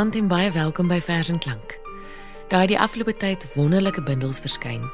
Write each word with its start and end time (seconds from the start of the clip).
Goeienaand 0.00 0.22
en 0.22 0.28
baie 0.32 0.50
welkom 0.50 0.88
by 0.88 0.96
Vers 1.04 1.28
en 1.28 1.38
Klank. 1.38 1.74
Daar 2.48 2.62
het 2.64 2.70
die 2.72 2.78
afgelope 2.80 3.12
tyd 3.20 3.42
wonderlike 3.52 4.00
bundels 4.02 4.38
verskyn 4.40 4.86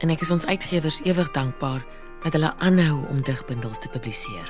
en 0.00 0.12
ek 0.14 0.22
is 0.24 0.30
ons 0.32 0.46
uitgewers 0.48 1.02
ewig 1.04 1.28
dankbaar 1.34 1.82
dat 2.24 2.32
hulle 2.32 2.54
aanhou 2.64 3.02
om 3.12 3.20
digbundels 3.20 3.82
te 3.84 3.92
publiseer. 3.92 4.48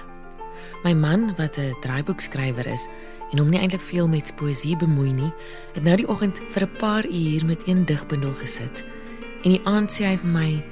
My 0.86 0.94
man 0.94 1.34
wat 1.40 1.58
'n 1.58 1.74
draaiboekskrywer 1.82 2.70
is 2.70 2.86
en 3.32 3.42
hom 3.42 3.50
nie 3.50 3.58
eintlik 3.58 3.82
veel 3.82 4.06
met 4.08 4.30
poësie 4.36 4.76
bemoei 4.76 5.10
nie, 5.10 5.32
het 5.74 5.82
nou 5.82 5.96
die 5.96 6.08
oggend 6.08 6.38
vir 6.54 6.62
'n 6.62 6.76
paar 6.78 7.04
uur 7.06 7.44
met 7.44 7.66
een 7.66 7.84
digbundel 7.84 8.34
gesit. 8.34 8.84
En 9.42 9.50
die 9.50 9.64
aand 9.64 9.90
sê 9.90 10.04
hy 10.04 10.16
vir 10.16 10.30
my, 10.30 10.64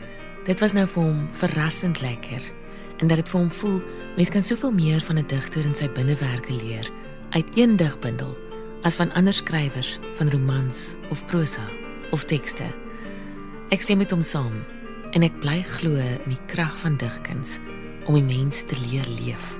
dit 0.45 0.61
was 0.61 0.73
nou 0.73 0.87
vir 0.87 1.03
hom 1.03 1.29
verrassend 1.33 2.01
lekker 2.01 2.43
en 3.01 3.09
dat 3.09 3.17
dit 3.17 3.29
vir 3.29 3.41
hom 3.41 3.51
voel 3.51 3.83
mens 4.17 4.31
kan 4.31 4.45
soveel 4.45 4.73
meer 4.73 5.01
van 5.01 5.19
'n 5.19 5.27
digter 5.27 5.65
en 5.65 5.75
sy 5.75 5.89
binnewerke 5.89 6.53
leer 6.53 6.91
uit 7.31 7.47
een 7.55 7.77
digbundel 7.77 8.48
as 8.83 8.99
van 9.01 9.13
ander 9.19 9.35
skrywers 9.35 9.99
van 10.19 10.31
romans 10.31 10.97
of 11.11 11.25
prosa 11.27 11.65
of 12.11 12.25
tekste. 12.25 12.67
Ek 13.75 13.83
stem 13.83 14.01
met 14.03 14.13
hom 14.15 14.23
saam 14.23 14.63
en 15.17 15.25
ek 15.27 15.41
bly 15.43 15.61
glo 15.79 15.97
in 15.99 16.33
die 16.33 16.45
krag 16.51 16.77
van 16.83 16.97
digkuns 17.01 17.59
om 18.09 18.17
die 18.17 18.25
mens 18.25 18.63
te 18.69 18.79
leer 18.89 19.09
leef. 19.19 19.57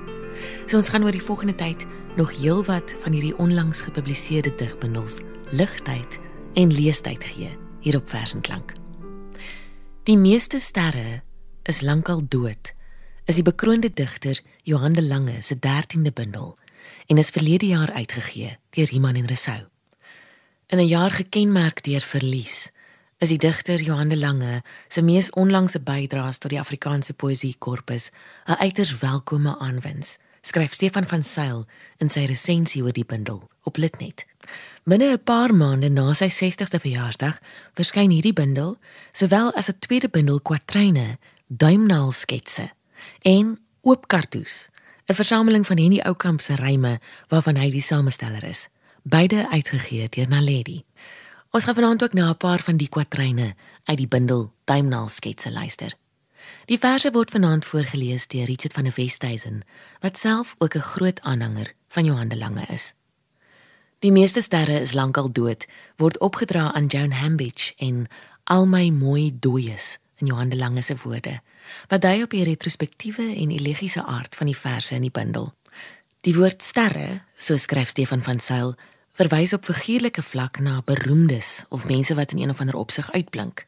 So 0.65 0.77
ons 0.79 0.89
gaan 0.89 1.03
oor 1.03 1.15
die 1.15 1.23
volgende 1.23 1.55
tyd 1.57 1.85
nog 2.17 2.31
heelwat 2.39 2.95
van 3.03 3.13
hierdie 3.13 3.35
onlangs 3.37 3.83
gepubliseerde 3.85 4.53
digbundels 4.57 5.19
ligtyd 5.51 6.19
en 6.59 6.73
leestyd 6.73 7.23
gee 7.23 7.51
hier 7.83 7.97
op 7.97 8.09
Versenklank. 8.09 8.73
Die 10.09 10.17
meeste 10.17 10.59
sterre 10.59 11.21
is 11.69 11.81
lankal 11.85 12.23
dood. 12.27 12.73
Is 13.29 13.37
die 13.37 13.45
bekroonde 13.45 13.91
digter 13.93 14.39
Johan 14.65 14.93
de 14.93 15.03
Lange 15.03 15.41
se 15.41 15.55
13de 15.55 16.13
bundel 16.13 16.57
en 17.07 17.17
is 17.17 17.29
verlede 17.29 17.67
jaar 17.67 17.91
uitgegee 17.91 18.57
deur 18.69 18.91
Iman 18.91 19.15
en 19.15 19.25
Resou. 19.25 19.61
In 20.67 20.77
'n 20.77 20.87
jaar 20.87 21.11
gekenmerk 21.11 21.83
deur 21.83 22.01
verlies, 22.01 22.69
is 23.17 23.29
die 23.29 23.37
digter 23.37 23.81
Johan 23.81 24.07
de 24.07 24.17
Lange 24.17 24.61
se 24.87 25.01
mees 25.01 25.29
onlangse 25.29 25.79
bydraes 25.79 26.37
tot 26.37 26.51
die 26.51 26.59
Afrikaanse 26.59 27.13
poësie 27.13 27.55
korpus 27.57 28.09
'n 28.45 28.59
uiters 28.59 28.97
welkome 28.99 29.57
aanwins, 29.57 30.17
skryf 30.41 30.73
Stefan 30.73 31.05
van 31.05 31.23
Sail 31.23 31.65
in 31.97 32.09
sy 32.09 32.25
resensie 32.25 32.83
oor 32.83 32.93
die 32.93 33.05
bundel 33.05 33.49
op 33.63 33.77
Litnet. 33.77 34.25
Binne 34.83 35.11
'n 35.11 35.23
paar 35.23 35.53
maande 35.53 35.89
na 35.89 36.13
sy 36.13 36.29
60ste 36.29 36.79
verjaarsdag 36.79 37.41
verskyn 37.73 38.09
hierdie 38.09 38.33
bundel, 38.33 38.77
sowel 39.11 39.53
as 39.53 39.69
'n 39.69 39.79
tweede 39.79 40.09
bundel 40.09 40.39
kwatryne, 40.41 41.17
duimnaal 41.47 42.11
sketse 42.11 42.71
en 43.21 43.59
oop 43.81 44.07
kartoes 44.07 44.69
'n 45.09 45.15
versameling 45.15 45.65
van 45.67 45.77
Henny 45.77 45.99
Oukamp 45.99 46.41
se 46.41 46.55
ryme 46.55 46.99
waarvan 47.27 47.55
hy 47.57 47.69
die 47.73 47.81
samesteller 47.81 48.43
is, 48.43 48.67
beide 49.01 49.49
uitgegee 49.49 50.09
deur 50.09 50.27
Naledi. 50.29 50.83
Ons 51.49 51.63
gaan 51.65 51.75
vanaand 51.75 52.03
ook 52.03 52.13
na 52.13 52.29
'n 52.29 52.37
paar 52.37 52.59
van 52.59 52.77
die 52.77 52.89
kwatryne 52.89 53.55
uit 53.83 53.97
die 53.97 54.07
bundel 54.07 54.53
Duimnaal 54.63 55.09
sketse 55.09 55.51
luister. 55.51 55.97
Die 56.65 56.77
verse 56.77 57.11
word 57.11 57.31
vanaand 57.31 57.65
voorgeles 57.65 58.27
deur 58.27 58.45
Richard 58.45 58.73
van 58.73 58.83
der 58.83 58.93
Westhuizen, 58.95 59.61
wat 59.99 60.17
self 60.17 60.55
ook 60.57 60.75
'n 60.75 60.89
groot 60.93 61.21
aanhanger 61.21 61.73
van 61.87 62.05
Johan 62.05 62.27
de 62.27 62.37
Lange 62.37 62.65
is. 62.65 62.93
Die 63.99 64.11
meeste 64.11 64.41
sterre 64.41 64.79
is 64.79 64.93
lankal 64.93 65.31
dood, 65.31 65.65
word 65.95 66.19
opgedra 66.19 66.73
aan 66.73 66.85
Joan 66.85 67.11
Hambidge 67.11 67.73
en 67.77 68.07
al 68.43 68.67
my 68.67 68.89
mooi 68.89 69.37
dooies 69.39 69.99
in 70.19 70.27
Johan 70.27 70.49
de 70.49 70.57
Lange 70.57 70.81
se 70.81 70.95
woorde 71.03 71.39
wat 71.87 72.01
dui 72.01 72.23
op 72.23 72.33
die 72.33 72.43
retrospektiewe 72.43 73.25
en 73.35 73.51
elegiese 73.51 74.03
aard 74.03 74.35
van 74.35 74.49
die 74.49 74.57
verse 74.57 74.95
in 74.95 75.01
die 75.05 75.13
bundel. 75.13 75.53
Die 76.21 76.35
woord 76.35 76.63
sterre, 76.63 77.21
so 77.37 77.57
skryf 77.57 77.89
Stefan 77.89 78.23
van 78.23 78.39
Sail, 78.39 78.75
verwys 79.19 79.53
op 79.53 79.65
figuurlike 79.65 80.23
vlak 80.23 80.59
na 80.59 80.81
beroemdes 80.85 81.63
of 81.69 81.85
mense 81.85 82.15
wat 82.15 82.31
in 82.31 82.41
een 82.41 82.49
of 82.49 82.59
ander 82.59 82.75
opsig 82.75 83.11
uitblink. 83.11 83.65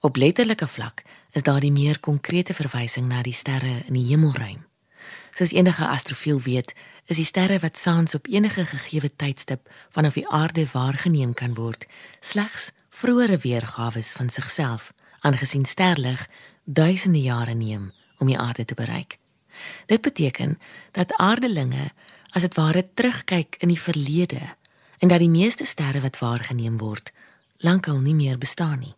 Op 0.00 0.16
letterlike 0.16 0.66
vlak 0.68 1.02
is 1.32 1.42
daar 1.42 1.60
die 1.60 1.72
meer 1.72 2.00
konkrete 2.00 2.54
verwysing 2.54 3.06
na 3.08 3.22
die 3.22 3.34
sterre 3.34 3.82
in 3.86 3.94
die 3.94 4.06
hemelruim. 4.08 4.66
Soos 5.34 5.52
enige 5.52 5.86
astrofiel 5.86 6.40
weet, 6.40 6.74
is 7.06 7.16
die 7.16 7.26
sterre 7.26 7.58
wat 7.58 7.78
saans 7.78 8.14
op 8.14 8.26
enige 8.30 8.64
gegeewe 8.64 9.10
tydstip 9.16 9.70
vanaf 9.90 10.14
die 10.14 10.28
aarde 10.28 10.66
waargeneem 10.72 11.34
kan 11.34 11.54
word, 11.54 11.86
slegs 12.20 12.70
vroeëre 12.90 13.38
weergawe 13.42 14.02
van 14.02 14.30
sigself, 14.30 14.92
aangesien 15.24 15.64
sterlig 15.64 16.28
duisende 16.64 17.22
jare 17.22 17.54
neem 17.54 17.92
om 18.18 18.26
die 18.26 18.38
aarde 18.38 18.64
te 18.64 18.74
bereik. 18.74 19.18
Dit 19.86 20.00
beteken 20.00 20.58
dat 20.92 21.16
aardelinge 21.16 21.90
as 22.30 22.42
dit 22.42 22.54
ware 22.54 22.84
terugkyk 22.94 23.56
in 23.58 23.68
die 23.68 23.80
verlede 23.80 24.42
en 24.98 25.08
dat 25.08 25.18
die 25.18 25.30
meeste 25.30 25.64
sterre 25.64 26.00
wat 26.00 26.18
waargeneem 26.18 26.78
word 26.78 27.12
lankal 27.56 28.00
nie 28.00 28.14
meer 28.14 28.38
bestaan 28.38 28.78
nie. 28.78 28.94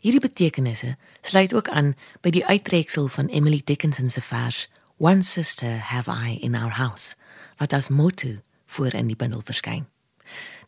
Hierdie 0.00 0.20
betekenisse 0.20 0.96
sluit 1.22 1.54
ook 1.54 1.68
aan 1.68 1.94
by 2.20 2.30
die 2.30 2.46
uittreksel 2.46 3.08
van 3.08 3.28
Emily 3.28 3.62
Dickinson 3.64 4.10
se 4.10 4.20
vers 4.20 4.68
One 4.98 5.22
sister 5.22 5.78
have 5.78 6.10
I 6.10 6.38
in 6.40 6.54
our 6.54 6.78
house 6.78 7.14
wat 7.58 7.72
as 7.72 7.88
motto 7.88 8.38
voor 8.66 8.94
in 8.94 9.06
die 9.06 9.16
bundel 9.16 9.42
verskyn. 9.44 9.91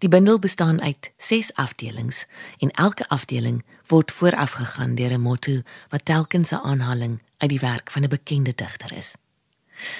Die 0.04 0.12
bundel 0.12 0.38
bestaan 0.38 0.82
uit 0.82 1.12
6 1.16 1.54
afdelings 1.54 2.26
en 2.58 2.70
elke 2.70 3.08
afdeling 3.08 3.64
word 3.86 4.12
voorafgegaan 4.12 4.94
deur 4.94 5.12
'n 5.12 5.20
motto 5.20 5.62
wat 5.88 6.04
telkens 6.04 6.50
'n 6.50 6.60
aanhaling 6.72 7.22
uit 7.36 7.50
die 7.50 7.60
werk 7.60 7.90
van 7.90 8.02
'n 8.02 8.08
bekende 8.08 8.52
digter 8.54 8.96
is. 8.96 9.14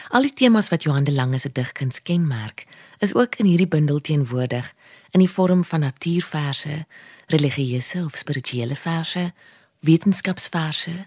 Al 0.08 0.22
die 0.22 0.32
temas 0.32 0.68
wat 0.68 0.82
Johan 0.82 1.04
de 1.04 1.12
Lange 1.12 1.38
se 1.38 1.52
digkuns 1.52 2.02
kenmerk, 2.02 2.66
is 2.98 3.14
ook 3.14 3.34
in 3.34 3.44
hierdie 3.44 3.68
bundel 3.68 4.00
teenwoordig 4.00 4.74
in 5.10 5.20
die 5.20 5.30
vorm 5.30 5.64
van 5.64 5.80
natuurverse, 5.80 6.86
religieuse 7.26 8.04
of 8.04 8.16
spirituele 8.16 8.76
verse, 8.76 9.32
wetenskapsverse, 9.78 11.06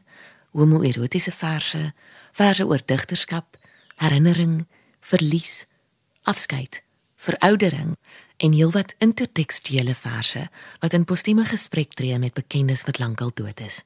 homoerotiese 0.51 1.31
verse, 1.31 1.93
verse 2.31 2.65
oor 2.65 2.81
digterskap, 2.85 3.57
herinnering, 3.95 4.67
verlies, 4.99 5.65
afskeid, 6.23 6.83
veroudering 7.15 7.97
en 8.37 8.51
heelwat 8.51 8.93
intertekstuele 8.97 9.95
verse 9.95 10.49
wat 10.79 10.93
in 10.93 11.05
postieme 11.05 11.45
gesprek 11.45 11.93
tree 11.93 12.19
met 12.19 12.33
bekendes 12.33 12.83
wat 12.83 12.99
lankal 12.99 13.31
dood 13.33 13.59
is. 13.59 13.83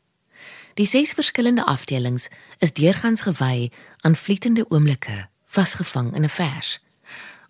Die 0.73 0.85
ses 0.85 1.13
verskillende 1.13 1.65
afdelings 1.65 2.29
is 2.59 2.73
deurgangs 2.73 3.21
gewy 3.21 3.71
aan 4.01 4.15
vlietende 4.15 4.65
oomblikke 4.69 5.27
vasgevang 5.45 6.15
in 6.15 6.23
'n 6.23 6.29
vers 6.29 6.79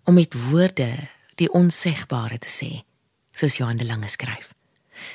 om 0.04 0.14
met 0.14 0.34
woorde 0.50 0.90
die 1.34 1.52
onsegbare 1.52 2.38
te 2.38 2.48
sê, 2.48 2.70
soos 3.32 3.56
Johan 3.56 3.76
de 3.76 3.84
Lange 3.84 4.08
skryf. 4.08 4.54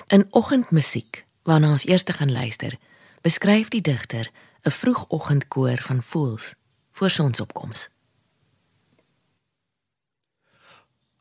In 0.08 0.28
oggendmusiek, 0.30 1.26
waarna 1.44 1.72
ons 1.72 1.86
eers 1.86 2.04
gaan 2.06 2.32
luister, 2.32 2.78
beskryf 3.22 3.68
die 3.68 3.82
digter 3.82 4.32
'n 4.64 4.72
vroegoggendkoor 4.72 5.78
van 5.78 6.04
voëls 6.04 6.54
voor 6.92 7.10
sonsopkoms. 7.10 7.90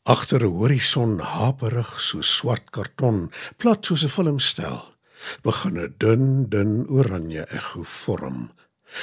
Agter 0.06 0.44
'n 0.46 0.54
horison 0.54 1.18
haperig 1.18 2.00
so 2.00 2.22
swart 2.22 2.70
karton, 2.70 3.30
plat 3.58 3.82
soos 3.84 4.04
'n 4.04 4.14
filmstel, 4.16 4.78
begin 5.42 5.78
'n 5.78 5.94
dun, 5.98 6.24
dun 6.48 6.86
oranje 6.86 7.42
ekko 7.58 7.82
vorm, 7.82 8.52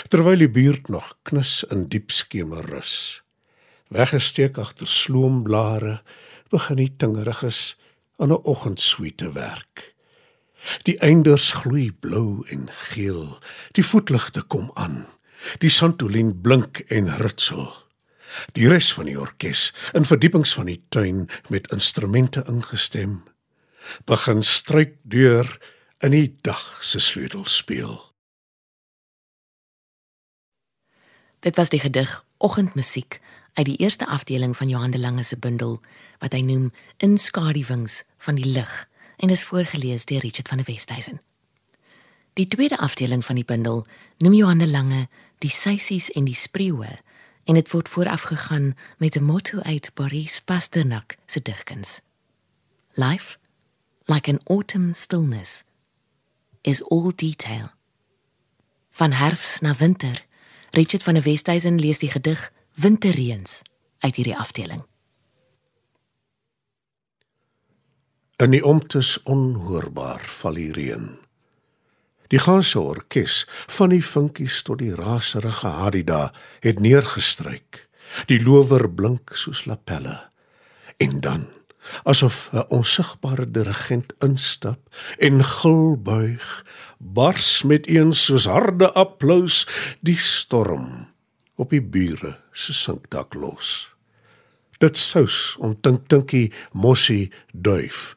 terwyl 0.07 0.39
die 0.39 0.47
buurt 0.47 0.87
nog 0.87 1.17
knus 1.27 1.65
in 1.67 1.89
diep 1.91 2.09
skemer 2.11 2.63
rus. 2.71 3.21
Weggesteek 3.91 4.55
agter 4.57 4.87
sloomblare, 4.87 5.99
begin 6.49 6.77
die 6.77 6.93
tingeriges 6.95 7.75
aan 8.19 8.31
'n 8.31 8.43
oggendsweete 8.53 9.33
werk. 9.35 9.95
Die 10.87 10.97
einders 10.99 11.51
gloei 11.51 11.91
blou 11.91 12.47
en 12.47 12.69
geel, 12.71 13.39
die 13.75 13.83
voetligte 13.83 14.41
kom 14.41 14.71
aan. 14.73 15.05
Die 15.59 15.69
santolien 15.69 16.41
blink 16.41 16.79
en 16.87 17.11
ritsel. 17.17 17.82
Die 18.51 18.67
res 18.67 18.93
van 18.93 19.05
die 19.05 19.19
orkes 19.19 19.71
in 19.93 20.05
verdiepings 20.05 20.53
van 20.53 20.69
die 20.71 20.81
tuin 20.89 21.29
met 21.49 21.71
instrumente 21.71 22.43
ingestem 22.47 23.23
begin 24.07 24.43
struik 24.43 24.95
deur 25.03 25.47
in 25.99 26.11
die 26.15 26.37
dag 26.41 26.83
se 26.83 26.99
sleutel 26.99 27.45
speel. 27.45 28.13
Dit 31.43 31.55
was 31.55 31.69
die 31.69 31.79
gedig 31.79 32.25
Oggendmusiek 32.37 33.19
uit 33.53 33.65
die 33.65 33.77
eerste 33.77 34.07
afdeling 34.07 34.57
van 34.57 34.69
Johan 34.69 34.91
de 34.91 34.99
Lange 34.99 35.23
se 35.23 35.37
bundel 35.37 35.81
wat 36.19 36.33
hy 36.33 36.41
noem 36.41 36.71
Inskaduwings 36.97 38.03
van 38.17 38.39
die 38.39 38.47
lig 38.47 38.71
en 39.17 39.29
is 39.29 39.43
voorgeles 39.43 40.05
deur 40.05 40.23
Richard 40.23 40.47
van 40.47 40.57
der 40.57 40.67
Westhuizen. 40.67 41.21
Die 42.33 42.47
tweede 42.47 42.77
afdeling 42.77 43.25
van 43.25 43.35
die 43.35 43.45
bundel 43.45 43.85
noem 44.17 44.33
Johan 44.33 44.57
de 44.57 44.67
Lange 44.67 45.07
die 45.37 45.51
seisies 45.51 46.09
en 46.11 46.25
die 46.25 46.35
spreeue 46.35 46.89
en 47.43 47.53
dit 47.53 47.71
word 47.71 47.89
voorafgegaan 47.89 48.75
met 48.97 49.15
'n 49.15 49.23
motto 49.23 49.59
uit 49.59 49.91
Boris 49.93 50.39
Pasternak 50.41 51.15
se 51.25 51.41
digkuns. 51.41 52.01
Life 52.89 53.37
like 54.05 54.31
an 54.31 54.39
autumn 54.43 54.93
stillness 54.93 55.63
is 56.61 56.83
all 56.89 57.11
detail. 57.15 57.71
Van 58.89 59.11
herfs 59.11 59.59
na 59.59 59.75
winter. 59.75 60.25
Richard 60.71 61.03
van 61.03 61.13
der 61.13 61.23
Westhuizen 61.23 61.79
lees 61.79 61.99
die 61.99 62.11
gedig 62.11 62.53
Winterreëns 62.73 63.61
uit 63.99 64.15
hierdie 64.15 64.37
afdeling. 64.37 64.85
In 68.35 68.49
die 68.49 68.65
omtes 68.65 69.23
onhoorbaar 69.23 70.25
val 70.25 70.53
die 70.53 70.71
reën. 70.71 71.22
Die 72.33 72.41
ganse 72.41 72.79
orkes, 72.81 73.43
van 73.69 73.91
die 73.93 74.01
vinkies 74.01 74.63
tot 74.65 74.79
die 74.81 74.95
raserige 74.97 75.69
Hadida, 75.69 76.31
het 76.65 76.79
neergestryk. 76.81 77.83
Die 78.25 78.39
lower 78.41 78.87
blink 78.89 79.35
soos 79.37 79.67
lapelle. 79.69 80.15
En 80.97 81.21
dan, 81.21 81.45
asof 82.09 82.49
'n 82.53 82.65
onsigbare 82.69 83.45
dirigent 83.51 84.13
instap 84.19 84.79
en 85.17 85.43
gil 85.43 85.97
buig, 86.01 86.65
bars 86.97 87.63
met 87.63 87.85
eens 87.85 88.25
soos 88.25 88.45
harde 88.45 88.91
applous 88.93 89.67
die 89.99 90.17
storm 90.17 91.13
op 91.55 91.69
die 91.69 91.81
bure 91.81 92.39
se 92.51 92.73
sinkdak 92.73 93.33
los. 93.33 93.89
Dit 94.79 94.97
sous 94.97 95.55
om 95.59 95.81
tink 95.81 96.07
tinkie 96.07 96.51
mossie 96.71 97.31
duif 97.51 98.15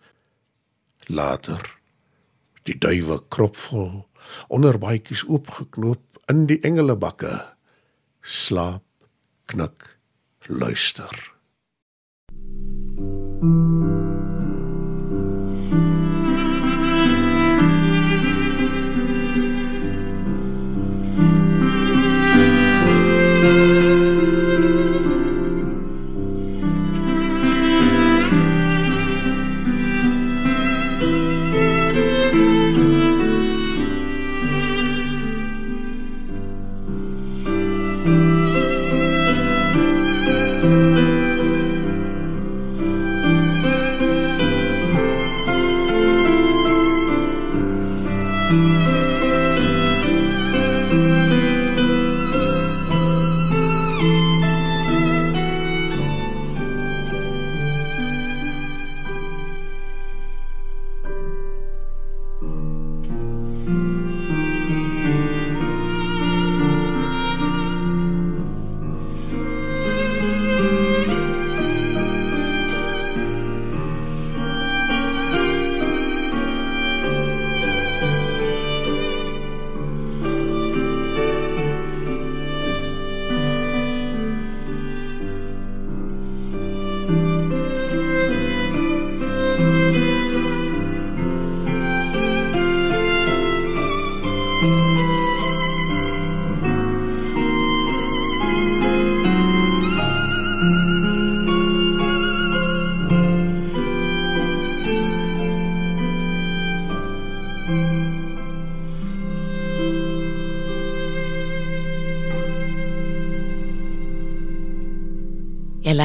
Later 1.07 1.77
die 2.67 2.75
duwe 2.79 3.21
kropvol 3.29 4.06
onder 4.49 4.79
baadjies 4.79 5.25
oopgeknoop 5.29 6.03
in 6.33 6.47
die 6.51 6.61
engelebakke 6.67 7.33
slaap 8.21 8.85
knik 9.47 9.99
luister. 10.47 11.15
Jy 13.37 13.76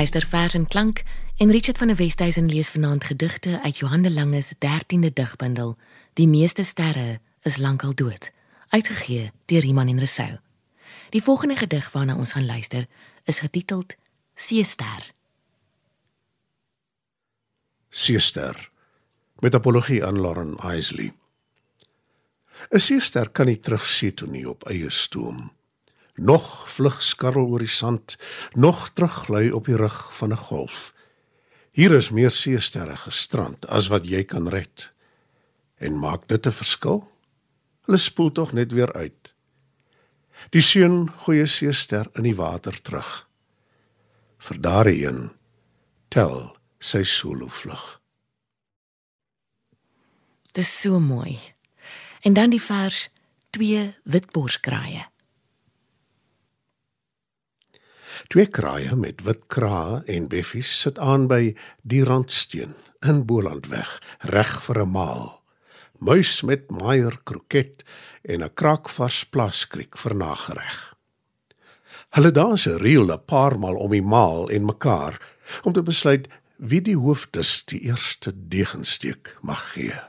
luister 0.01 0.27
vers 0.27 0.53
en 0.53 0.65
klank 0.65 1.03
en 1.37 1.51
Richard 1.51 1.77
van 1.77 1.87
der 1.87 1.95
Westhuizen 1.95 2.47
lees 2.49 2.69
vanaand 2.71 3.03
gedigte 3.03 3.61
uit 3.61 3.77
Johan 3.77 4.01
de 4.01 4.11
Lange 4.11 4.41
se 4.41 4.55
13de 4.55 5.13
digbundel 5.13 5.77
Die 6.13 6.27
meeste 6.27 6.63
sterre 6.63 7.19
is 7.41 7.57
lankal 7.57 7.93
dood, 7.95 8.31
uitgegee 8.69 9.31
deur 9.45 9.63
Iman 9.63 9.87
en 9.87 9.99
Resou. 9.99 10.39
Die 11.09 11.21
volgende 11.23 11.55
gedig 11.55 11.91
waarna 11.91 12.15
ons 12.17 12.33
gaan 12.33 12.45
luister 12.45 12.87
is 13.23 13.39
getiteld 13.39 13.95
Seester. 14.35 15.11
Seester 17.89 18.69
met 19.39 19.55
apologie 19.55 20.05
aan 20.05 20.21
Lauren 20.21 20.57
Isley. 20.77 21.13
'n 22.69 22.79
Seester 22.79 23.29
kan 23.29 23.45
nie 23.45 23.59
terugsien 23.59 24.13
toe 24.13 24.27
nie 24.27 24.49
op 24.49 24.63
eie 24.63 24.89
stoom 24.89 25.51
nog 26.21 26.69
vlug 26.69 27.01
skarrel 27.03 27.49
oor 27.49 27.63
die 27.63 27.71
sand, 27.71 28.17
nog 28.53 28.89
teruglui 28.93 29.51
op 29.51 29.65
die 29.65 29.75
rug 29.75 29.99
van 30.17 30.31
'n 30.31 30.37
golf. 30.37 30.93
Hier 31.71 31.91
is 31.91 32.09
meer 32.09 32.31
seesterre 32.31 32.95
gestrand 32.95 33.67
as 33.67 33.87
wat 33.87 34.07
jy 34.07 34.23
kan 34.23 34.47
red. 34.47 34.91
En 35.77 35.99
maak 35.99 36.27
dit 36.27 36.45
'n 36.45 36.51
verskil? 36.51 37.11
Hulle 37.85 37.97
spoel 37.97 38.31
tog 38.31 38.53
net 38.53 38.71
weer 38.71 38.93
uit. 38.93 39.35
Die 40.49 40.61
seun 40.61 41.11
goeie 41.11 41.45
seester 41.45 42.09
in 42.13 42.23
die 42.23 42.35
water 42.35 42.81
terug. 42.81 43.27
Vir 44.37 44.61
daardie 44.61 45.05
een 45.07 45.31
tel 46.07 46.57
sy 46.79 47.03
solo 47.03 47.47
vlug. 47.47 48.01
Dis 50.51 50.81
so 50.81 50.99
mooi. 50.99 51.39
En 52.21 52.33
dan 52.33 52.49
die 52.49 52.61
vers 52.61 53.09
twee 53.49 53.93
witborskraaie. 54.03 55.10
Twee 58.31 58.47
kraaie 58.47 58.95
met 58.95 59.25
wit 59.27 59.41
krae 59.51 59.97
en 60.07 60.29
beffies 60.31 60.71
sit 60.85 60.99
aan 61.03 61.25
by 61.27 61.51
die 61.83 61.99
randsteen 62.07 62.77
in 63.03 63.25
Bolandweg, 63.27 63.89
reg 64.31 64.51
vir 64.63 64.77
'n 64.81 64.91
maal. 64.91 65.41
Muis 65.99 66.41
met 66.41 66.71
maier 66.71 67.19
kroket 67.27 67.83
en 68.23 68.43
'n 68.43 68.53
kraakvars 68.53 69.25
plaaskriek 69.25 69.97
vir 69.97 70.15
nagereg. 70.15 70.95
Hulle 72.15 72.31
dans 72.31 72.67
'n 72.67 72.79
reel 72.79 73.11
'n 73.11 73.25
paar 73.25 73.59
maal 73.59 73.75
om 73.75 73.91
die 73.91 74.01
maal 74.01 74.49
en 74.49 74.65
mekaar 74.65 75.19
om 75.63 75.73
te 75.73 75.83
besluit 75.83 76.27
wie 76.57 76.81
die 76.81 76.97
hoofdes 76.97 77.65
die 77.65 77.81
eerste 77.81 78.31
degensteek 78.47 79.37
mag 79.41 79.73
gee. 79.73 79.99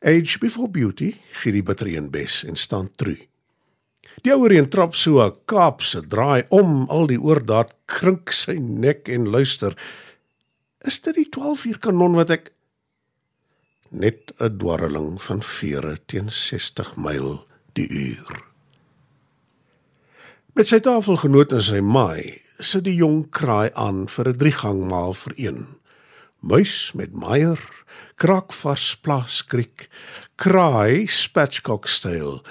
Age 0.00 0.38
before 0.38 0.68
beauty, 0.68 1.14
gee 1.32 1.52
die 1.52 1.62
batteryenbes 1.62 2.44
en 2.44 2.56
staan 2.56 2.90
true. 2.96 3.28
Die 4.22 4.34
ouer 4.34 4.52
een 4.52 4.68
trap 4.68 4.94
so 4.94 5.22
'n 5.24 5.36
Kaapse 5.44 6.00
draai 6.08 6.44
om 6.48 6.88
al 6.90 7.06
die 7.06 7.20
oordaat 7.20 7.74
krink 7.86 8.32
sy 8.32 8.58
nek 8.58 9.08
en 9.08 9.28
luister. 9.28 9.76
Is 10.80 11.00
dit 11.00 11.14
die 11.14 11.28
12 11.28 11.64
uur 11.64 11.78
kanon 11.78 12.14
wat 12.14 12.30
ek 12.30 12.52
net 13.90 14.32
'n 14.38 14.58
dwarreling 14.58 15.22
van 15.22 15.42
vere 15.42 15.98
teen 16.06 16.30
60 16.30 16.96
myl 16.96 17.46
die 17.72 17.88
uur. 17.88 18.44
Met 20.52 20.66
sy 20.66 20.80
tafelgenoot 20.80 21.52
en 21.52 21.62
sy 21.62 21.80
maai 21.80 22.42
sit 22.58 22.84
die 22.84 22.96
jong 22.98 23.30
kraai 23.30 23.70
aan 23.74 24.08
vir 24.08 24.28
'n 24.28 24.38
driegangmaal 24.38 25.12
vir 25.14 25.34
een. 25.36 25.66
Muis 26.40 26.92
met 26.94 27.12
meier, 27.12 27.60
kraakvars 28.16 28.96
plaaskriek, 28.96 29.88
kraai 30.36 31.06
spatchcock 31.06 31.86
style 31.86 32.42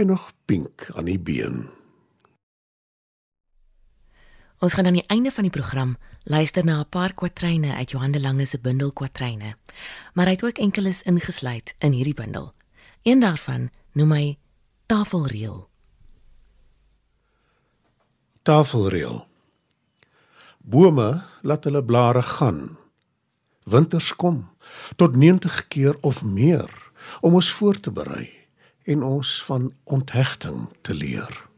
en 0.00 0.06
nog 0.06 0.32
pink 0.44 0.88
aan 0.94 1.04
die 1.04 1.18
been. 1.18 1.68
Ons 4.58 4.74
gaan 4.74 4.86
aan 4.86 4.96
die 4.96 5.06
einde 5.06 5.32
van 5.32 5.44
die 5.44 5.52
program 5.52 5.96
luister 6.22 6.64
na 6.64 6.80
'n 6.80 6.88
paar 6.88 7.12
kwatryne 7.14 7.74
uit 7.74 7.90
Johan 7.90 8.10
de 8.10 8.20
Lange 8.20 8.46
se 8.46 8.60
bundel 8.60 8.92
kwatryne. 8.92 9.56
Maar 10.14 10.24
hy 10.24 10.32
het 10.32 10.44
ook 10.44 10.58
enkeles 10.58 11.02
ingesluit 11.02 11.74
in 11.78 11.92
hierdie 11.92 12.14
bundel. 12.14 12.54
Een 13.02 13.20
daarvan 13.20 13.70
noem 13.92 14.12
hy 14.12 14.38
Tafelreël. 14.86 15.68
Tafelreël. 18.42 19.26
Bome 20.58 21.22
laat 21.42 21.64
hulle 21.64 21.84
blare 21.84 22.22
gaan. 22.22 22.78
Winters 23.64 24.16
kom 24.16 24.50
tot 24.96 25.16
90 25.16 25.68
keer 25.68 25.96
of 26.00 26.24
meer 26.24 26.92
om 27.20 27.34
ons 27.34 27.52
voor 27.52 27.80
te 27.80 27.90
berei 27.90 28.39
en 28.90 29.02
ons 29.02 29.44
van 29.44 29.72
onthegting 29.84 30.68
te 30.80 30.94
leer. 30.94 31.48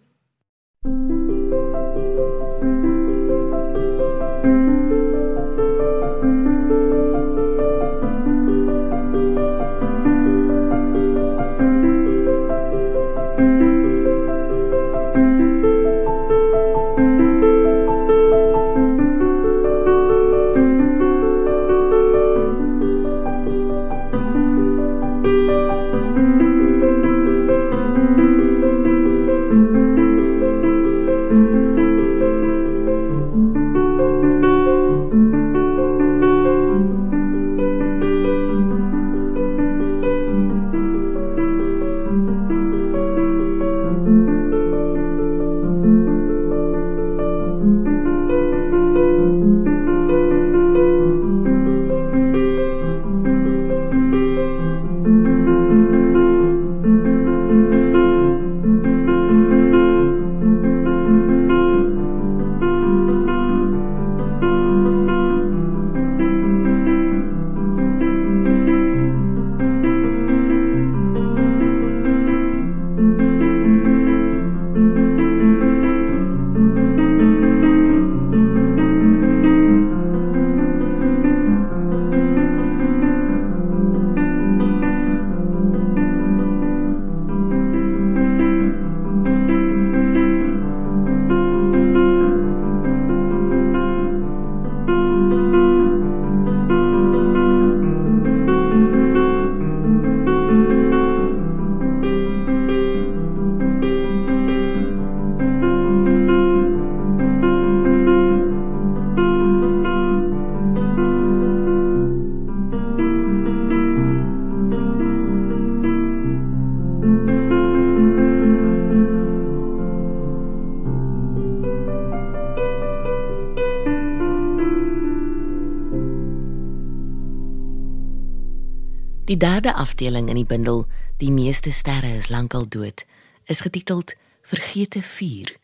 Die 129.32 129.38
derde 129.38 129.72
afdeling 129.74 130.28
in 130.28 130.36
die 130.36 130.44
bundel, 130.44 130.86
Die 131.16 131.30
meeste 131.30 131.72
sterre 131.72 132.16
is 132.16 132.28
lankal 132.28 132.68
dood, 132.68 133.06
is 133.48 133.62
getiteld 133.64 134.12
Vergete 134.42 135.00
vuur 135.02 135.54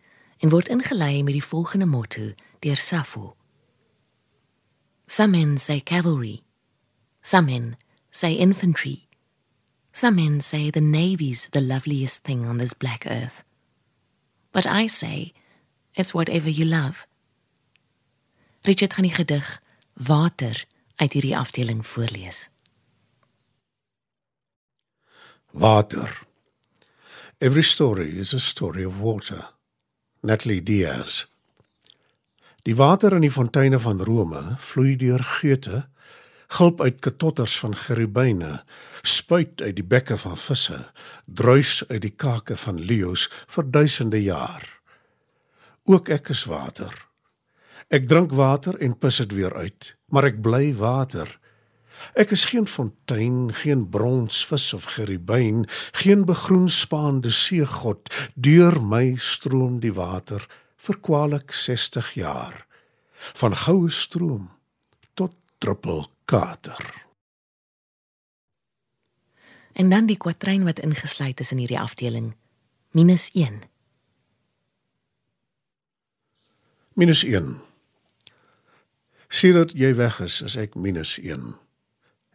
en 0.41 0.49
word 0.49 0.71
ingelei 0.73 1.21
met 1.23 1.37
die 1.37 1.45
volgende 1.45 1.85
motto 1.87 2.33
deur 2.65 2.81
Sappho. 2.81 3.37
Some 5.07 5.37
men 5.37 5.59
say 5.59 5.81
cavalry. 5.81 6.41
Some 7.21 7.51
men 7.53 7.77
say 8.11 8.41
infantry. 8.41 9.07
Some 9.93 10.17
men 10.17 10.41
say 10.41 10.71
the 10.71 10.81
navy's 10.81 11.49
the 11.51 11.61
loveliest 11.61 12.25
thing 12.25 12.47
on 12.47 12.57
this 12.57 12.73
black 12.73 13.05
earth. 13.05 13.45
But 14.51 14.65
I 14.65 14.87
say 14.87 15.35
it's 15.93 16.15
whatever 16.15 16.49
you 16.49 16.65
love. 16.65 17.07
Richard 18.63 18.95
gaan 18.95 19.05
die 19.05 19.15
gedig 19.15 19.63
Water 19.93 20.65
uit 20.97 21.13
hierdie 21.13 21.37
afdeling 21.37 21.87
voorlees. 21.87 22.49
Water. 25.59 26.23
Every 27.41 27.65
story 27.65 28.17
is 28.19 28.33
a 28.33 28.39
story 28.39 28.85
of 28.85 29.01
water. 29.01 29.49
Natalie 30.23 30.63
Diaz. 30.63 31.25
Die 32.63 32.77
water 32.77 33.17
in 33.17 33.25
die 33.27 33.31
fonteine 33.31 33.81
van 33.83 33.99
Rome 33.99 34.55
vloei 34.63 34.95
deur 35.01 35.25
geute, 35.41 35.81
gulp 36.55 36.79
uit 36.81 37.01
katotters 37.03 37.57
van 37.59 37.75
gerubyne, 37.75 38.61
spuit 39.03 39.59
uit 39.59 39.75
die 39.81 39.87
bekke 39.95 40.21
van 40.23 40.39
visse, 40.39 40.79
druis 41.27 41.83
uit 41.89 42.05
die 42.07 42.15
kake 42.15 42.55
van 42.57 42.79
leeu's 42.79 43.27
vir 43.51 43.67
duisende 43.67 44.23
jaar. 44.23 44.63
Ook 45.91 46.15
ek 46.21 46.31
is 46.37 46.45
water. 46.47 46.95
Ek 47.91 48.07
drink 48.07 48.31
water 48.31 48.79
en 48.79 48.95
pis 48.95 49.19
dit 49.25 49.35
weer 49.35 49.59
uit, 49.59 49.91
maar 50.07 50.31
ek 50.31 50.39
bly 50.39 50.71
water. 50.79 51.35
Ek 52.15 52.31
is 52.31 52.45
geen 52.51 52.67
fontein, 52.67 53.55
geen 53.55 53.89
bronsvis 53.89 54.73
of 54.73 54.85
gerubyn, 54.97 55.67
geen 55.93 56.25
begroenspaande 56.25 57.31
seegod. 57.31 58.09
Deur 58.35 58.83
my 58.83 59.17
stroom 59.17 59.81
die 59.81 59.93
water 59.93 60.47
vir 60.77 61.01
kwaliek 61.01 61.53
60 61.53 62.13
jaar. 62.15 62.67
Van 63.35 63.57
goue 63.57 63.91
stroom 63.91 64.51
tot 65.15 65.35
druppel 65.59 66.07
kater. 66.25 67.07
En 69.73 69.91
dan 69.91 70.07
die 70.07 70.17
kwatryn 70.17 70.65
wat 70.65 70.79
ingesluit 70.79 71.41
is 71.41 71.53
in 71.55 71.59
hierdie 71.63 71.81
afdeling. 71.81 72.35
Minus 72.91 73.31
1. 73.31 73.63
Minus 76.99 77.23
1. 77.23 77.61
Sien 79.29 79.55
dat 79.55 79.73
jy 79.77 79.93
weg 79.95 80.21
is, 80.25 80.41
is 80.43 80.57
ek 80.57 80.75
minus 80.75 81.19
1. 81.21 81.53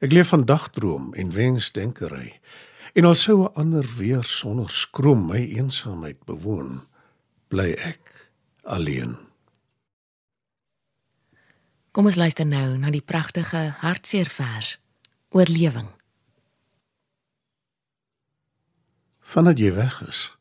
Ek 0.03 0.11
leef 0.11 0.33
van 0.33 0.43
dagdroom 0.45 1.13
en 1.13 1.31
wensdenkery. 1.31 2.39
En 2.93 3.05
al 3.07 3.15
sou 3.15 3.43
'n 3.43 3.53
ander 3.53 3.87
weer 3.97 4.23
sonder 4.23 4.69
skroom 4.69 5.25
my 5.25 5.39
eensaamheid 5.39 6.23
bewoon, 6.25 6.87
bly 7.47 7.71
ek 7.71 8.29
alleen. 8.63 9.17
Kom 11.91 12.05
ons 12.05 12.15
luister 12.15 12.45
nou 12.45 12.77
na 12.77 12.89
die 12.89 13.01
pragtige 13.01 13.75
hartseer 13.79 14.29
vers 14.29 14.79
Oorlewing. 15.29 15.89
Vandat 19.19 19.57
jy 19.57 19.73
weg 19.73 20.01
is, 20.07 20.31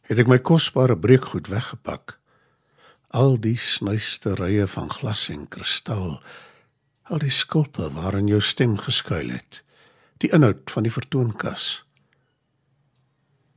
het 0.00 0.18
ek 0.18 0.26
my 0.26 0.38
kosbare 0.38 0.96
breekgoed 0.96 1.46
weggepak. 1.46 2.18
Al 3.08 3.40
die 3.40 3.58
snuisterye 3.58 4.66
van 4.66 4.90
glas 4.90 5.28
en 5.28 5.48
kristal 5.48 6.22
al 7.10 7.22
die 7.22 7.32
skulpe 7.32 7.88
waarin 7.94 8.28
jou 8.30 8.40
stem 8.40 8.76
geskuil 8.78 9.30
het. 9.34 9.62
Die 10.22 10.30
inhoud 10.32 10.70
van 10.72 10.86
die 10.86 10.92
vertoonkas. 10.92 11.84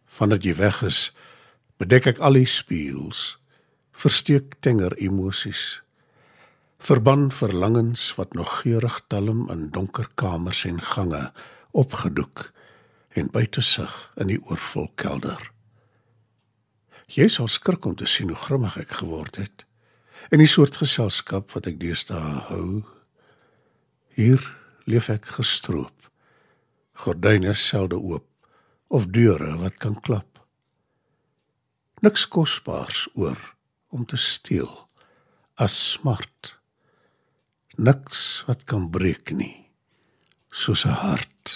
Vandat 0.06 0.44
jy 0.44 0.56
weg 0.60 0.82
is 0.86 1.10
bedek 1.80 2.10
ek 2.14 2.24
al 2.24 2.40
die 2.40 2.50
spieëls 2.50 3.38
versteek 4.00 4.58
tenger 4.64 4.96
emosies. 5.04 5.82
Verban 6.80 7.28
verlangens 7.36 8.14
wat 8.16 8.34
nog 8.34 8.62
geurig 8.62 9.02
talm 9.12 9.48
in 9.52 9.68
donker 9.76 10.08
kamers 10.16 10.64
en 10.66 10.80
gange 10.80 11.26
opgedoek 11.72 12.50
en 13.20 13.32
buite 13.32 13.62
sig 13.62 13.96
in 14.16 14.32
die 14.32 14.42
oorvol 14.48 14.92
kelder 14.96 15.50
jy 17.10 17.26
sal 17.32 17.50
skrik 17.50 17.86
om 17.90 17.96
te 17.98 18.08
sien 18.08 18.30
hoe 18.30 18.38
grimmig 18.38 18.78
ek 18.78 19.00
geword 19.02 19.40
het. 19.42 19.66
In 20.30 20.42
die 20.42 20.50
soort 20.50 20.78
geselskap 20.82 21.50
wat 21.56 21.70
ek 21.70 21.80
deesdae 21.82 22.46
hou 22.50 22.84
Hier 24.20 24.42
leef 24.84 25.08
ek 25.14 25.30
gestroop. 25.38 26.10
Gordyne 27.00 27.54
selde 27.56 27.96
oop 27.96 28.26
of 28.92 29.06
deure 29.16 29.54
wat 29.62 29.78
kan 29.80 29.96
klap. 30.04 30.42
Niks 32.04 32.26
kosbaars 32.28 33.06
oor 33.16 33.40
om 33.96 34.04
te 34.04 34.20
steel 34.20 34.68
as 35.56 35.78
smart. 35.94 36.58
Niks 37.80 38.44
wat 38.50 38.68
kan 38.68 38.90
breek 38.92 39.32
nie 39.32 39.72
soos 40.52 40.84
'n 40.84 41.00
hart. 41.00 41.56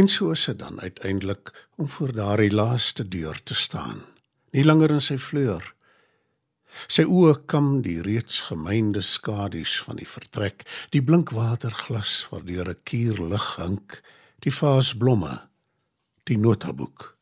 En 0.00 0.08
so 0.08 0.30
is 0.30 0.44
dit 0.44 0.58
dan 0.58 0.80
uiteindelik 0.80 1.68
om 1.76 1.88
voor 1.88 2.12
daardie 2.12 2.52
laaste 2.54 3.08
deur 3.08 3.42
te 3.42 3.54
staan, 3.54 3.98
nie 4.50 4.64
langer 4.64 4.94
in 4.96 5.02
sy 5.04 5.18
vleur. 5.20 5.64
Sy 6.88 7.02
oë 7.04 7.34
kam 7.50 7.66
die 7.84 7.98
reeds 8.06 8.38
gemeende 8.46 9.02
skadu's 9.04 9.74
van 9.84 9.98
die 10.00 10.08
vertrek, 10.08 10.62
die 10.94 11.02
blink 11.04 11.34
waterglas 11.36 12.14
waardeur 12.30 12.70
'n 12.72 12.80
kuur 12.88 13.20
lig 13.32 13.48
hink, 13.56 14.00
die 14.46 14.54
vaasblomme, 14.60 15.34
die 16.24 16.38
notaboek. 16.38 17.16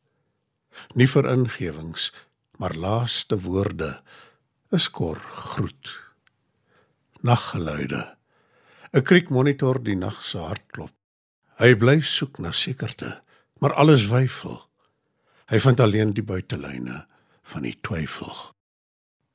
Nie 0.95 1.09
vir 1.15 1.27
ingewings, 1.33 2.13
maar 2.59 2.75
laaste 2.75 3.41
woorde, 3.41 4.03
'n 4.71 4.79
skor 4.79 5.19
groet. 5.19 5.87
Naggeluide. 7.23 8.17
'n 8.93 9.03
Kriekmonitor 9.03 9.83
die 9.83 9.97
nag 9.97 10.25
se 10.25 10.39
hartklop. 10.39 10.98
Hy 11.59 11.75
bly 11.75 11.99
soek 12.07 12.37
na 12.39 12.53
sekerte, 12.55 13.17
maar 13.59 13.75
alles 13.75 14.05
weifel. 14.07 14.61
Hy 15.51 15.59
vind 15.59 15.81
alleen 15.83 16.13
die 16.15 16.23
buitelyne 16.23 17.01
van 17.51 17.65
die 17.67 17.75
twyfel. 17.83 18.35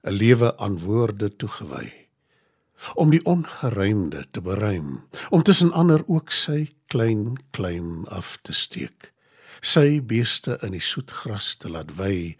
'n 0.07 0.15
Lewe 0.15 0.57
aan 0.57 0.79
woorde 0.79 1.35
toegewy 1.35 1.91
om 2.95 3.11
die 3.11 3.23
ongeruimde 3.23 4.25
te 4.31 4.41
beruim, 4.41 5.07
om 5.29 5.43
tussen 5.43 5.71
ander 5.71 6.03
ook 6.07 6.31
sy 6.31 6.75
klein 6.87 7.37
klein 7.51 8.03
af 8.07 8.37
te 8.41 8.53
steek. 8.53 9.13
Sy 9.61 10.01
beeste 10.03 10.57
in 10.61 10.75
die 10.75 10.83
soet 10.83 11.11
gras 11.11 11.55
te 11.55 11.71
laat 11.71 11.95
wy, 11.95 12.35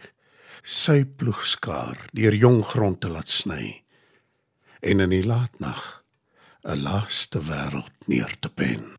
sy 0.64 1.04
ploegskaar 1.04 2.08
deur 2.12 2.36
jong 2.36 2.64
grond 2.64 3.00
te 3.02 3.12
laat 3.12 3.30
sny 3.30 3.84
en 4.84 5.00
in 5.00 5.12
die 5.12 5.24
laatnag 5.28 6.04
'n 6.64 6.84
laaste 6.84 7.40
wêreld 7.40 8.08
neer 8.08 8.36
te 8.40 8.50
pen. 8.50 8.96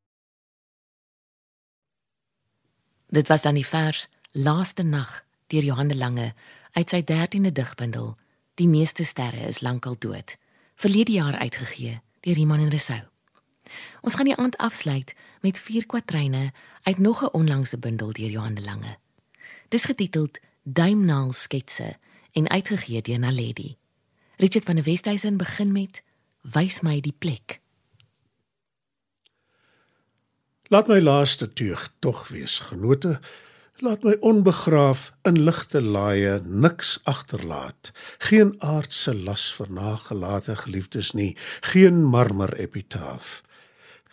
Dit 3.15 3.29
was 3.29 3.43
dan 3.43 3.55
die 3.55 3.67
vers 3.67 4.09
Laaste 4.31 4.83
nag 4.83 5.25
deur 5.47 5.63
Johan 5.63 5.89
de 5.89 5.97
Lange 5.97 6.33
uit 6.73 6.89
sy 6.91 6.99
13de 7.07 7.53
digbundel 7.55 8.17
Die 8.59 8.67
meeste 8.67 9.05
sterre 9.07 9.47
is 9.47 9.61
lankal 9.63 9.95
dood, 9.99 10.35
verlede 10.75 11.13
jaar 11.13 11.37
uitgegee 11.39 12.01
deur 12.27 12.37
Iman 12.43 12.65
en 12.65 12.73
Resou. 12.75 12.99
Ons 14.03 14.19
gaan 14.19 14.27
die 14.27 14.35
aand 14.37 14.57
afsluit 14.57 15.15
met 15.47 15.59
vier 15.59 15.87
kwatryne 15.87 16.51
uit 16.83 16.99
nog 16.99 17.23
'n 17.23 17.31
onlangse 17.39 17.79
bundel 17.79 18.13
deur 18.13 18.31
Johan 18.31 18.55
de 18.55 18.63
Lange. 18.63 18.99
Dis 19.69 19.85
getiteld 19.85 20.39
Duimnaal 20.63 21.33
sketse 21.33 21.97
en 22.33 22.51
uitgegee 22.51 23.03
deur 23.03 23.19
Naledi. 23.19 23.77
Richard 24.37 24.65
van 24.65 24.75
der 24.75 24.85
Westhuizen 24.85 25.37
begin 25.37 25.73
met 25.73 26.03
Wys 26.41 26.81
my 26.81 27.01
die 27.01 27.15
plek. 27.19 27.61
Laat 30.75 30.89
my 30.91 30.99
laaste 30.99 31.47
teug 31.53 31.83
tog 32.03 32.29
wees, 32.35 32.59
genote. 32.59 33.21
Laat 33.79 34.03
my 34.03 34.17
onbegraaf 34.27 35.13
in 35.23 35.37
ligte 35.47 35.79
laaie 35.79 36.41
niks 36.43 36.97
agterlaat. 37.07 37.93
Geen 38.27 38.51
aardse 38.59 39.15
las 39.15 39.45
vir 39.55 39.71
nagelate 39.71 40.57
geliefdes 40.65 41.13
nie, 41.15 41.37
geen 41.71 42.01
marmer 42.03 42.57
epitaaf. 42.59 43.45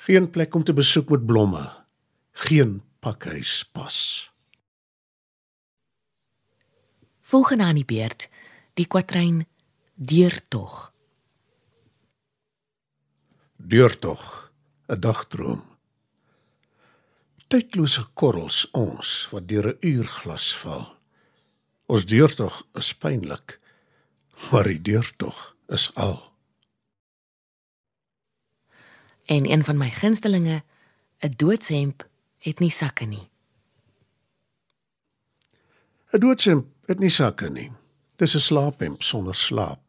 Geen 0.06 0.30
plek 0.30 0.54
om 0.54 0.63
te 0.63 0.76
besoek 0.78 1.10
met 1.10 1.26
blomme, 1.26 1.63
geen 2.45 2.78
pakhuis 3.00 3.63
pas. 3.74 3.97
Volgende 7.21 7.63
aan 7.63 7.82
die 7.82 7.89
beurt, 7.89 8.30
die 8.78 8.86
kwatryn 8.86 9.47
Deurtog. 9.95 10.93
Deurtog, 13.58 14.52
'n 14.86 15.00
dagdroom. 15.00 15.70
Tydlose 17.51 18.05
korrels 18.15 18.61
ons 18.71 19.09
wat 19.31 19.47
deur 19.51 19.65
'n 19.67 19.77
uurglas 19.83 20.55
val. 20.61 20.85
Ons 21.85 22.05
deurtog 22.05 22.65
is 22.79 22.93
pynlik, 22.93 23.59
maar 24.51 24.63
die 24.63 24.81
deurtog 24.81 25.55
is 25.67 25.91
al. 25.95 26.31
En 29.25 29.51
een 29.51 29.63
van 29.63 29.77
my 29.77 29.89
gunstelinge, 29.89 30.63
'n 31.19 31.33
doodshemp 31.35 32.07
het 32.37 32.59
nie 32.59 32.71
sakke 32.71 33.05
nie. 33.05 33.29
'n 36.13 36.19
Doodshemp 36.19 36.67
het 36.85 36.99
nie 36.99 37.09
sakke 37.09 37.49
nie. 37.49 37.71
Dis 38.15 38.35
'n 38.35 38.39
slaaphemp 38.39 39.03
sonder 39.03 39.35
slaap. 39.35 39.79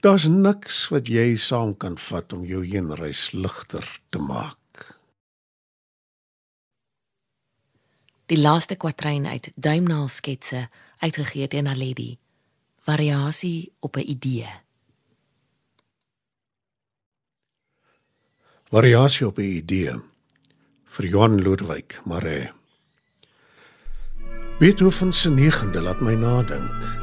Daar's 0.00 0.26
niks 0.26 0.88
wat 0.88 1.06
jy 1.06 1.36
saam 1.36 1.76
kan 1.76 1.98
vat 1.98 2.32
om 2.32 2.44
jou 2.44 2.66
heenreis 2.66 3.32
ligter 3.32 4.00
te 4.10 4.18
maak. 4.18 4.65
Die 8.26 8.38
laaste 8.38 8.74
kwatryn 8.74 9.26
uit 9.26 9.52
Duimnaal 9.54 10.08
sketse 10.10 10.64
uitgegee 10.98 11.46
deur 11.46 11.62
Naledi. 11.62 12.16
Variasie 12.82 13.72
op 13.80 13.96
'n 13.96 14.08
idee. 14.10 14.48
Variasie 18.70 19.26
op 19.26 19.38
'n 19.38 19.42
idee 19.62 19.94
vir 20.84 21.06
Johan 21.06 21.42
Ludwig 21.42 22.00
Maree. 22.04 22.50
Beethoven 24.58 25.12
se 25.12 25.30
9de 25.30 25.80
laat 25.80 26.00
my 26.00 26.14
nadink. 26.14 26.98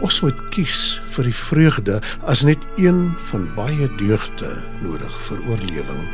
Ons 0.00 0.20
moet 0.20 0.48
kies 0.48 1.00
vir 1.04 1.24
die 1.24 1.34
vreugde 1.34 2.02
as 2.20 2.42
net 2.42 2.66
een 2.76 3.18
van 3.18 3.54
baie 3.54 3.94
deugde 3.96 4.62
nodig 4.82 5.22
vir 5.22 5.48
oorlewing 5.48 6.08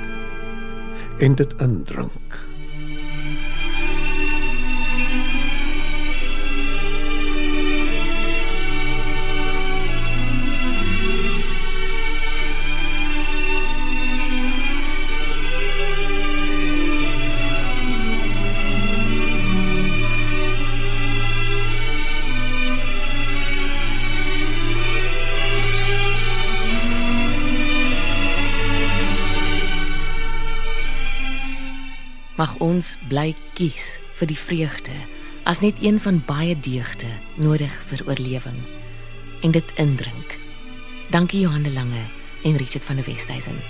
en 1.19 1.35
dit 1.35 1.55
indrink. 1.61 2.54
Mag 32.35 32.57
ons 32.59 32.97
bly 33.09 33.35
kies 33.55 33.99
vir 34.19 34.31
die 34.31 34.39
vreugde 34.39 34.95
as 35.47 35.61
net 35.63 35.79
een 35.85 36.01
van 36.01 36.23
baie 36.27 36.57
deugde 36.59 37.11
nodig 37.39 37.75
vir 37.91 38.03
oorlewing 38.09 38.59
en 39.47 39.53
dit 39.55 39.75
indrink. 39.79 40.39
Dankie 41.15 41.45
Johan 41.45 41.63
de 41.63 41.73
Lange 41.73 42.03
en 42.43 42.57
Richard 42.57 42.85
van 42.85 42.97
der 42.97 43.07
Westhuizen. 43.07 43.61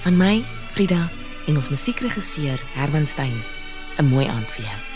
Van 0.00 0.16
my, 0.16 0.42
Frida 0.72 1.10
en 1.46 1.56
ons 1.56 1.70
musiekregisseur 1.70 2.58
Herman 2.74 3.06
Stein. 3.06 3.38
'n 3.98 4.10
Mooi 4.10 4.26
aand 4.26 4.50
vir 4.50 4.64
jou. 4.64 4.93